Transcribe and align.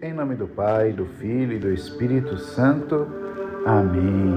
Em 0.00 0.12
nome 0.12 0.36
do 0.36 0.46
Pai, 0.46 0.92
do 0.92 1.06
Filho 1.06 1.54
e 1.54 1.58
do 1.58 1.72
Espírito 1.72 2.38
Santo. 2.38 3.08
Amém. 3.66 4.32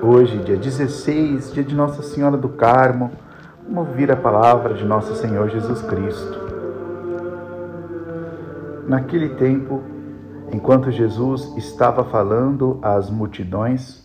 Hoje, 0.00 0.38
dia 0.38 0.56
16, 0.56 1.52
dia 1.52 1.64
de 1.64 1.74
Nossa 1.74 2.00
Senhora 2.00 2.36
do 2.36 2.50
Carmo, 2.50 3.10
vamos 3.64 3.88
ouvir 3.88 4.12
a 4.12 4.16
palavra 4.16 4.72
de 4.72 4.84
Nosso 4.84 5.16
Senhor 5.16 5.50
Jesus 5.50 5.82
Cristo. 5.82 6.38
Naquele 8.86 9.30
tempo, 9.30 9.82
enquanto 10.52 10.92
Jesus 10.92 11.52
estava 11.56 12.04
falando 12.04 12.78
às 12.80 13.10
multidões, 13.10 14.04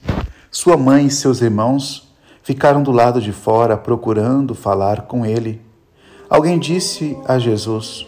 sua 0.50 0.76
mãe 0.76 1.06
e 1.06 1.12
seus 1.12 1.40
irmãos 1.40 2.16
ficaram 2.42 2.82
do 2.82 2.92
lado 2.92 3.21
de 3.21 3.32
fora 3.32 3.78
procurando 3.78 4.56
falar 4.56 5.04
com 5.04 5.24
ele. 5.24 5.62
Alguém 6.28 6.58
disse 6.58 7.16
a 7.28 7.38
Jesus: 7.38 8.08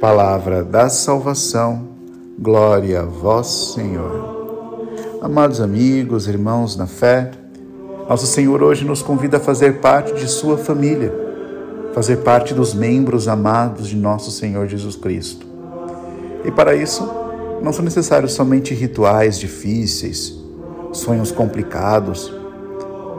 Palavra 0.00 0.62
da 0.62 0.88
salvação, 0.88 1.88
glória 2.38 3.00
a 3.00 3.04
vós, 3.04 3.72
Senhor. 3.74 4.78
Amados 5.20 5.60
amigos, 5.60 6.28
irmãos 6.28 6.76
na 6.76 6.86
fé, 6.86 7.32
nosso 8.08 8.24
Senhor 8.24 8.62
hoje 8.62 8.84
nos 8.84 9.02
convida 9.02 9.38
a 9.38 9.40
fazer 9.40 9.80
parte 9.80 10.14
de 10.14 10.28
Sua 10.28 10.56
família, 10.56 11.12
fazer 11.94 12.18
parte 12.18 12.54
dos 12.54 12.74
membros 12.74 13.26
amados 13.26 13.88
de 13.88 13.96
nosso 13.96 14.30
Senhor 14.30 14.68
Jesus 14.68 14.94
Cristo. 14.94 15.44
E 16.44 16.50
para 16.52 16.76
isso, 16.76 17.02
não 17.60 17.72
são 17.72 17.84
necessários 17.84 18.34
somente 18.34 18.72
rituais 18.72 19.36
difíceis, 19.36 20.32
sonhos 20.92 21.32
complicados, 21.32 22.32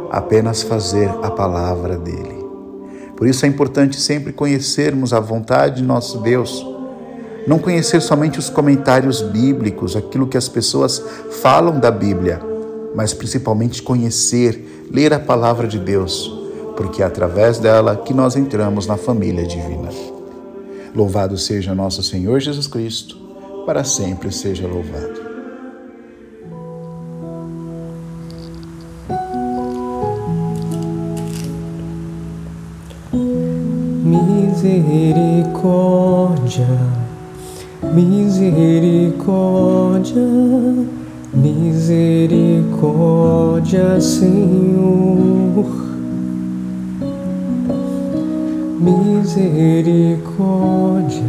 apenas 0.10 0.62
fazer 0.62 1.10
a 1.22 1.30
palavra 1.30 1.98
dele. 1.98 2.39
Por 3.20 3.28
isso 3.28 3.46
é 3.46 3.50
importante 3.50 4.00
sempre 4.00 4.32
conhecermos 4.32 5.12
a 5.12 5.20
vontade 5.20 5.82
de 5.82 5.84
nosso 5.84 6.20
Deus. 6.20 6.66
Não 7.46 7.60
conhecer 7.60 8.02
somente 8.02 8.40
os 8.40 8.50
comentários 8.50 9.22
bíblicos, 9.22 9.98
aquilo 9.98 10.26
que 10.26 10.38
as 10.38 10.48
pessoas 10.48 11.04
falam 11.42 11.82
da 11.82 11.92
Bíblia, 11.92 12.40
mas 12.96 13.14
principalmente 13.14 13.84
conhecer, 13.84 14.88
ler 14.90 15.14
a 15.14 15.20
palavra 15.20 15.68
de 15.68 15.78
Deus, 15.78 16.34
porque 16.78 17.04
é 17.04 17.06
através 17.06 17.60
dela 17.60 17.94
que 17.98 18.14
nós 18.14 18.38
entramos 18.38 18.88
na 18.88 18.96
família 18.96 19.46
divina. 19.46 19.90
Louvado 20.96 21.38
seja 21.38 21.76
nosso 21.76 22.02
Senhor 22.02 22.40
Jesus 22.40 22.68
Cristo, 22.68 23.18
para 23.66 23.84
sempre 23.84 24.32
seja 24.32 24.66
louvado. 24.66 25.29
Misericórdia, 34.62 36.68
misericórdia, 37.94 40.22
misericórdia, 41.34 44.02
Senhor. 44.02 45.66
Misericórdia, 48.82 51.24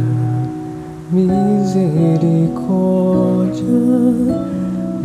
misericórdia, 1.09 3.63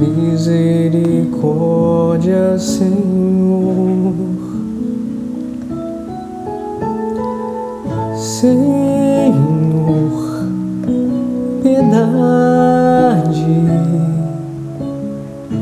misericórdia, 0.00 2.58
Senhor. 2.58 4.45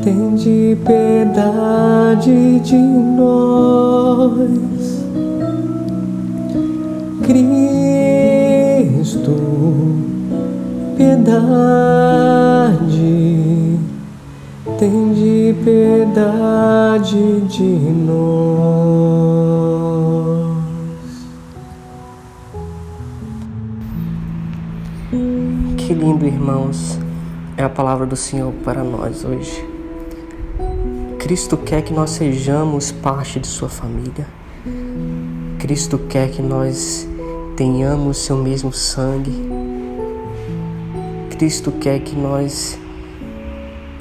Tende 0.05 0.77
piedade 0.85 2.59
de 2.59 2.77
nós, 2.77 4.39
Cristo, 8.83 9.31
piedade, 10.95 11.39
tende 14.77 15.55
piedade 15.63 17.41
de 17.49 17.63
nós. 17.63 18.04
Irmãos, 26.45 26.99
é 27.57 27.63
a 27.63 27.69
palavra 27.69 28.05
do 28.05 28.15
Senhor 28.15 28.53
para 28.63 28.83
nós 28.83 29.25
hoje. 29.25 29.67
Cristo 31.17 31.57
quer 31.57 31.81
que 31.81 31.91
nós 31.91 32.11
sejamos 32.11 32.91
parte 32.91 33.39
de 33.39 33.47
Sua 33.47 33.67
família. 33.67 34.27
Cristo 35.57 35.97
quer 35.97 36.29
que 36.29 36.43
nós 36.43 37.09
tenhamos 37.57 38.19
seu 38.19 38.37
mesmo 38.37 38.71
sangue. 38.71 39.33
Cristo 41.31 41.71
quer 41.71 42.01
que 42.01 42.15
nós 42.15 42.77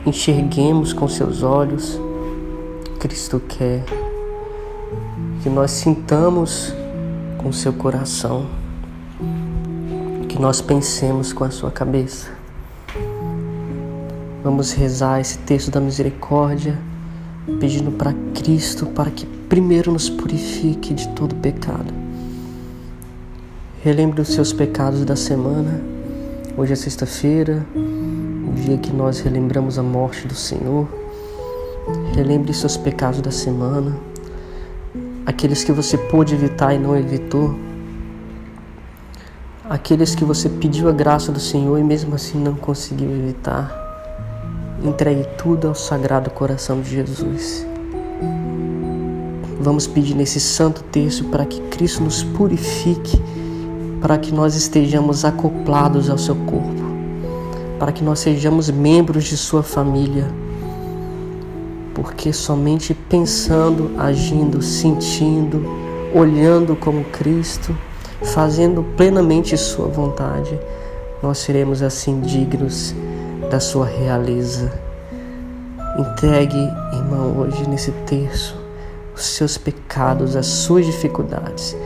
enxerguemos 0.04 0.92
com 0.92 1.08
seus 1.08 1.42
olhos. 1.42 1.98
Cristo 3.00 3.40
quer 3.40 3.84
que 5.42 5.48
nós 5.48 5.70
sintamos 5.70 6.74
com 7.38 7.50
seu 7.50 7.72
coração 7.72 8.63
que 10.34 10.42
nós 10.42 10.60
pensemos 10.60 11.32
com 11.32 11.44
a 11.44 11.50
sua 11.50 11.70
cabeça. 11.70 12.28
Vamos 14.42 14.72
rezar 14.72 15.20
esse 15.20 15.38
texto 15.38 15.70
da 15.70 15.80
misericórdia, 15.80 16.76
pedindo 17.60 17.92
para 17.92 18.12
Cristo 18.34 18.84
para 18.86 19.12
que 19.12 19.26
primeiro 19.26 19.92
nos 19.92 20.10
purifique 20.10 20.92
de 20.92 21.06
todo 21.10 21.36
pecado. 21.36 21.94
Relembre 23.80 24.22
os 24.22 24.28
seus 24.30 24.52
pecados 24.52 25.04
da 25.04 25.14
semana. 25.14 25.80
Hoje 26.56 26.72
é 26.72 26.76
sexta-feira, 26.76 27.64
o 27.76 28.52
dia 28.54 28.76
que 28.76 28.92
nós 28.92 29.20
relembramos 29.20 29.78
a 29.78 29.84
morte 29.84 30.26
do 30.26 30.34
Senhor. 30.34 30.88
Relembre 32.12 32.52
seus 32.52 32.76
pecados 32.76 33.20
da 33.20 33.30
semana, 33.30 33.96
aqueles 35.24 35.62
que 35.62 35.70
você 35.70 35.96
pôde 35.96 36.34
evitar 36.34 36.74
e 36.74 36.78
não 36.78 36.96
evitou 36.96 37.54
aqueles 39.68 40.14
que 40.14 40.24
você 40.24 40.48
pediu 40.48 40.88
a 40.88 40.92
graça 40.92 41.32
do 41.32 41.40
Senhor 41.40 41.78
e 41.78 41.82
mesmo 41.82 42.14
assim 42.14 42.38
não 42.38 42.54
conseguiu 42.54 43.10
evitar. 43.10 43.82
Entregue 44.82 45.26
tudo 45.38 45.68
ao 45.68 45.74
Sagrado 45.74 46.30
Coração 46.30 46.80
de 46.80 46.90
Jesus. 46.90 47.66
Vamos 49.60 49.86
pedir 49.86 50.14
nesse 50.14 50.38
santo 50.38 50.82
texto 50.84 51.24
para 51.24 51.46
que 51.46 51.60
Cristo 51.62 52.02
nos 52.02 52.22
purifique, 52.22 53.18
para 54.02 54.18
que 54.18 54.32
nós 54.32 54.54
estejamos 54.54 55.24
acoplados 55.24 56.10
ao 56.10 56.18
seu 56.18 56.36
corpo, 56.36 56.84
para 57.78 57.90
que 57.90 58.04
nós 58.04 58.18
sejamos 58.18 58.68
membros 58.68 59.24
de 59.24 59.38
sua 59.38 59.62
família. 59.62 60.26
Porque 61.94 62.30
somente 62.32 62.92
pensando, 62.92 63.92
agindo, 63.96 64.60
sentindo, 64.60 65.64
olhando 66.14 66.76
como 66.76 67.02
Cristo, 67.04 67.74
fazendo 68.24 68.82
plenamente 68.96 69.56
Sua 69.56 69.86
vontade, 69.86 70.58
nós 71.22 71.38
seremos 71.38 71.82
assim 71.82 72.20
dignos 72.20 72.94
da 73.50 73.60
Sua 73.60 73.86
realeza. 73.86 74.72
Entregue, 75.98 76.58
irmão, 76.92 77.36
hoje 77.38 77.68
nesse 77.68 77.92
terço, 78.06 78.56
os 79.14 79.24
seus 79.24 79.56
pecados, 79.56 80.36
as 80.36 80.46
suas 80.46 80.86
dificuldades. 80.86 81.76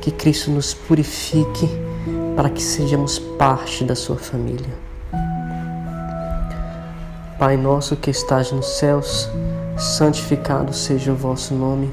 Que 0.00 0.10
Cristo 0.10 0.50
nos 0.50 0.72
purifique 0.72 1.68
para 2.36 2.48
que 2.48 2.62
sejamos 2.62 3.18
parte 3.18 3.84
da 3.84 3.94
Sua 3.94 4.16
família. 4.16 4.86
Pai 7.38 7.56
nosso 7.56 7.96
que 7.96 8.10
estás 8.10 8.50
nos 8.50 8.78
céus, 8.78 9.28
santificado 9.76 10.72
seja 10.72 11.12
o 11.12 11.16
vosso 11.16 11.52
nome. 11.54 11.90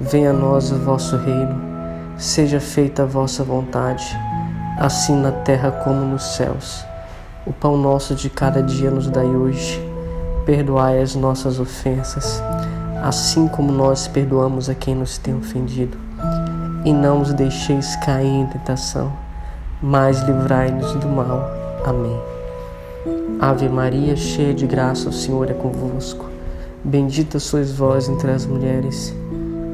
Venha 0.00 0.30
a 0.30 0.32
nós 0.32 0.72
o 0.72 0.76
vosso 0.76 1.16
reino 1.16 1.73
Seja 2.16 2.60
feita 2.60 3.02
a 3.02 3.06
vossa 3.06 3.42
vontade, 3.42 4.04
assim 4.78 5.16
na 5.16 5.32
terra 5.32 5.72
como 5.72 6.06
nos 6.06 6.22
céus. 6.36 6.84
O 7.44 7.52
pão 7.52 7.76
nosso 7.76 8.14
de 8.14 8.30
cada 8.30 8.62
dia 8.62 8.88
nos 8.88 9.08
dai 9.08 9.26
hoje. 9.26 9.82
Perdoai 10.46 11.02
as 11.02 11.16
nossas 11.16 11.58
ofensas, 11.58 12.40
assim 13.02 13.48
como 13.48 13.72
nós 13.72 14.06
perdoamos 14.06 14.70
a 14.70 14.74
quem 14.74 14.94
nos 14.94 15.18
tem 15.18 15.34
ofendido. 15.34 15.98
E 16.84 16.92
não 16.92 17.18
nos 17.18 17.32
deixeis 17.32 17.96
cair 17.96 18.28
em 18.28 18.46
tentação, 18.46 19.12
mas 19.82 20.20
livrai-nos 20.20 20.92
do 20.94 21.08
mal. 21.08 21.50
Amém. 21.84 22.16
Ave 23.40 23.68
Maria, 23.68 24.14
cheia 24.14 24.54
de 24.54 24.66
graça, 24.66 25.08
o 25.08 25.12
Senhor 25.12 25.50
é 25.50 25.54
convosco. 25.54 26.30
Bendita 26.84 27.40
sois 27.40 27.72
vós 27.72 28.08
entre 28.08 28.30
as 28.30 28.46
mulheres, 28.46 29.14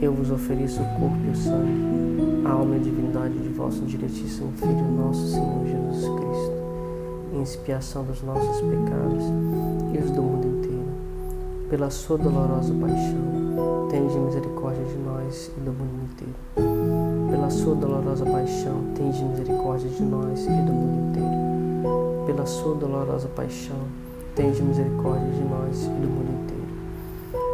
eu 0.00 0.12
vos 0.12 0.30
ofereço 0.30 0.80
o 0.80 0.84
corpo 0.98 1.18
e 1.26 1.30
o 1.30 1.36
sangue, 1.36 2.46
a 2.46 2.50
alma 2.50 2.76
e 2.76 2.78
a 2.78 2.82
divindade 2.82 3.38
de 3.38 3.48
vosso 3.48 3.82
diretíssimo 3.82 4.52
Filho, 4.56 4.92
nosso 4.96 5.26
Senhor 5.28 5.66
Jesus 5.66 6.04
Cristo, 6.04 6.52
em 7.34 7.42
expiação 7.42 8.04
dos 8.04 8.22
nossos 8.22 8.60
pecados 8.60 9.24
e 9.94 9.98
os 9.98 10.10
do 10.10 10.22
mundo 10.22 10.46
inteiro. 10.46 10.92
Pela 11.70 11.90
sua 11.90 12.18
dolorosa 12.18 12.74
paixão, 12.74 13.88
tende 13.90 14.18
misericórdia 14.18 14.84
de 14.84 14.96
nós 14.98 15.50
e 15.56 15.60
do 15.60 15.72
mundo 15.72 16.12
inteiro 16.12 16.82
pela 17.32 17.50
sua 17.50 17.74
dolorosa 17.74 18.24
paixão, 18.24 18.84
tende 18.94 19.24
misericórdia 19.24 19.88
de 19.88 20.02
nós 20.02 20.44
e 20.44 20.48
do 20.48 20.72
mundo 20.72 21.10
inteiro. 21.10 22.26
pela 22.26 22.46
sua 22.46 22.74
dolorosa 22.76 23.26
paixão, 23.28 23.80
tende 24.36 24.62
misericórdia 24.62 25.28
de 25.28 25.42
nós 25.42 25.82
e 25.82 25.88
do 25.88 26.08
mundo 26.08 26.44
inteiro. 26.44 26.61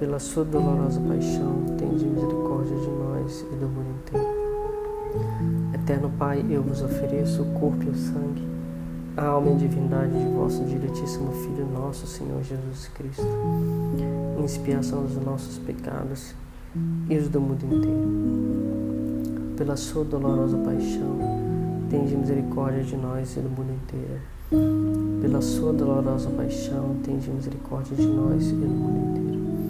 Pela 0.00 0.18
sua 0.18 0.44
dolorosa 0.44 1.00
paixão, 1.00 1.62
tende 1.78 2.04
misericórdia 2.04 2.76
de 2.76 2.88
nós 2.88 3.46
e 3.52 3.54
do 3.54 3.68
mundo 3.68 3.86
inteiro. 4.02 4.26
Eterno 5.74 6.10
Pai, 6.18 6.44
eu 6.50 6.62
vos 6.62 6.82
ofereço 6.82 7.42
o 7.42 7.60
corpo 7.60 7.84
e 7.84 7.90
o 7.90 7.94
sangue, 7.94 8.42
a 9.16 9.26
alma 9.26 9.50
e 9.50 9.54
a 9.54 9.56
divindade 9.58 10.12
de 10.12 10.34
vosso 10.34 10.64
diletíssimo 10.64 11.30
Filho, 11.30 11.68
nosso 11.72 12.06
Senhor 12.06 12.42
Jesus 12.42 12.88
Cristo, 12.88 13.26
em 14.38 14.44
expiação 14.44 15.04
dos 15.04 15.16
nossos 15.24 15.58
pecados 15.58 16.34
e 17.08 17.16
os 17.16 17.28
do 17.28 17.40
mundo 17.40 17.64
inteiro 17.64 18.30
pela 19.60 19.76
sua 19.76 20.02
dolorosa 20.06 20.56
paixão, 20.56 21.18
tende 21.90 22.16
misericórdia 22.16 22.82
de 22.82 22.96
nós 22.96 23.36
e 23.36 23.40
do 23.40 23.50
mundo 23.50 23.70
inteiro. 23.70 25.20
Pela 25.20 25.42
sua 25.42 25.70
dolorosa 25.70 26.30
paixão, 26.30 26.96
tende 27.04 27.28
misericórdia 27.28 27.94
de 27.94 28.06
nós 28.06 28.48
e 28.48 28.54
do 28.54 28.66
mundo 28.66 29.18
inteiro. 29.18 29.69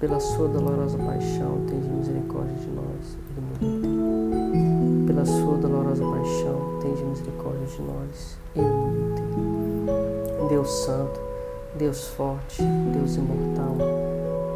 Pela 0.00 0.20
sua 0.20 0.48
dolorosa 0.48 0.98
paixão, 0.98 1.60
tende 1.66 1.88
misericórdia 1.88 2.56
de 2.56 2.68
nós 2.68 3.18
e 3.30 3.32
do 3.32 3.42
mundo 3.42 3.86
inteiro. 3.86 5.06
Pela 5.06 5.24
sua 5.24 5.56
dolorosa 5.56 6.04
paixão, 6.04 6.78
tende 6.80 7.04
misericórdia 7.04 7.66
de 7.66 7.82
nós 7.82 8.38
e 8.54 8.60
do 8.60 8.66
mundo 8.66 9.10
inteiro. 9.10 10.48
Deus 10.48 10.70
Santo, 10.84 11.20
Deus 11.76 12.08
forte, 12.08 12.62
Deus 12.92 13.16
imortal, 13.16 13.76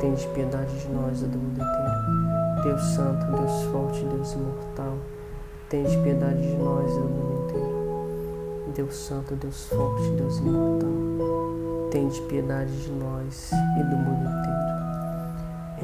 tende 0.00 0.26
piedade 0.28 0.78
de 0.78 0.88
nós 0.88 1.22
e 1.22 1.24
do 1.24 1.38
mundo 1.38 1.60
inteiro. 1.60 2.62
Deus 2.62 2.82
Santo, 2.94 3.24
Deus 3.36 3.62
forte, 3.70 4.04
Deus 4.04 4.32
imortal, 4.32 4.98
Tende 5.68 5.98
piedade 5.98 6.40
de 6.40 6.56
nós 6.56 6.90
e 6.90 6.94
do 6.94 7.08
mundo 7.10 7.44
inteiro. 7.44 8.72
Deus 8.74 8.94
Santo, 8.94 9.36
Deus 9.36 9.66
Forte, 9.66 10.10
Deus 10.12 10.38
Imortal, 10.38 10.88
tende 11.90 12.22
piedade 12.22 12.72
de 12.84 12.90
nós 12.92 13.50
e 13.52 13.82
do 13.82 13.96
mundo 13.96 14.30
inteiro. 14.30 14.57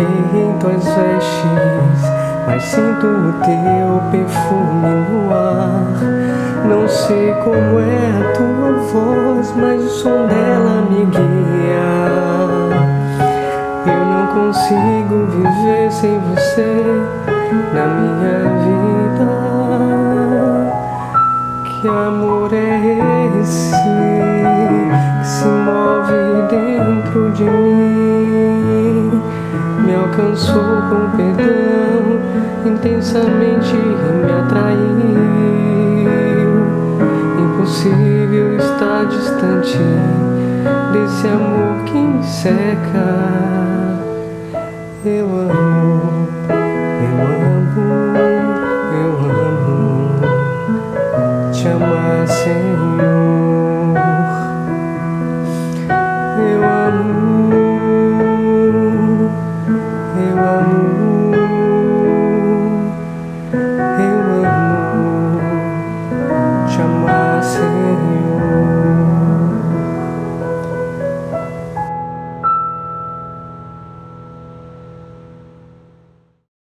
Toquei 0.00 0.40
em 0.40 0.58
tuas 0.58 0.82
vestes, 0.82 2.00
mas 2.46 2.62
sinto 2.62 3.06
o 3.06 3.32
teu 3.44 4.00
perfume 4.10 4.94
no 5.10 5.30
ar. 5.30 5.84
Não 6.66 6.88
sei 6.88 7.34
como 7.44 7.78
é 7.78 8.10
a 8.18 8.32
tua 8.32 8.72
voz, 8.92 9.52
mas 9.56 9.84
o 9.84 9.88
som 9.90 10.26
dela 10.26 10.86
me 10.88 11.04
guia. 11.04 11.90
Eu 13.86 14.04
não 14.06 14.26
consigo 14.28 15.26
viver 15.26 15.90
sem 15.92 16.18
você 16.18 16.82
na 17.74 17.86
minha 17.86 18.38
vida. 18.64 19.28
Que 21.64 21.88
amor 21.88 22.50
é 22.54 23.38
esse 23.38 23.70
que 23.70 25.26
se 25.26 25.46
move 25.46 26.48
dentro 26.48 27.32
de 27.32 27.44
mim? 27.44 27.79
alcançou 30.20 30.82
com 30.90 31.16
perdão, 31.16 32.20
intensamente 32.66 33.74
me 33.74 34.32
atraiu. 34.32 34.80
Impossível 37.38 38.56
estar 38.56 39.06
distante 39.06 39.78
desse 40.92 41.26
amor 41.26 41.84
que 41.84 41.96
me 41.98 42.22
seca. 42.22 43.08
Eu 45.04 45.24
amo, 45.24 46.28
eu 46.50 47.14
amo, 47.48 47.80
eu 48.92 49.10
amo 49.30 50.20
te 51.52 51.68
amar, 51.68 52.28
Senhor. 52.28 53.09